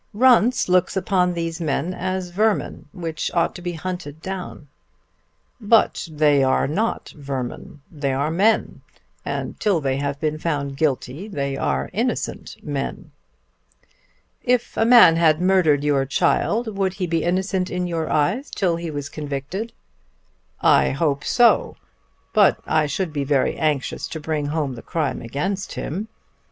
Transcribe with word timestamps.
"Runce 0.15 0.67
looks 0.67 0.97
upon 0.97 1.35
these 1.35 1.61
men 1.61 1.93
as 1.93 2.29
vermin 2.31 2.87
which 2.91 3.29
ought 3.35 3.53
to 3.53 3.61
be 3.61 3.73
hunted 3.73 4.19
down." 4.19 4.67
"But 5.59 6.07
they 6.11 6.43
are 6.43 6.67
not 6.67 7.13
vermin. 7.15 7.81
They 7.91 8.11
are 8.11 8.31
men; 8.31 8.81
and 9.23 9.59
till 9.59 9.79
they 9.79 9.97
have 9.97 10.19
been 10.19 10.39
found 10.39 10.75
guilty 10.75 11.27
they 11.27 11.55
are 11.55 11.91
innocent 11.93 12.57
men." 12.63 13.11
"If 14.41 14.75
a 14.75 14.85
man 14.85 15.17
had 15.17 15.39
murdered 15.39 15.83
your 15.83 16.07
child, 16.07 16.75
would 16.75 16.93
he 16.95 17.05
be 17.05 17.21
innocent 17.23 17.69
in 17.69 17.85
your 17.85 18.09
eyes 18.09 18.49
till 18.49 18.77
he 18.77 18.89
was 18.89 19.07
convicted?" 19.07 19.71
"I 20.61 20.89
hope 20.89 21.23
so; 21.23 21.77
but 22.33 22.57
I 22.65 22.87
should 22.87 23.13
be 23.13 23.23
very 23.23 23.55
anxious 23.55 24.07
to 24.07 24.19
bring 24.19 24.47
home 24.47 24.73
the 24.73 24.81
crime 24.81 25.21
against 25.21 25.73
him. 25.73 26.07